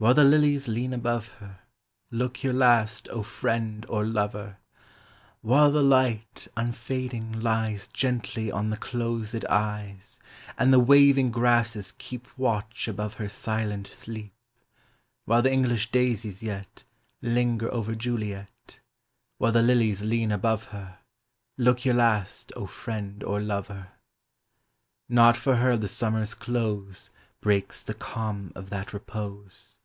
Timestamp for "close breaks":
26.34-27.82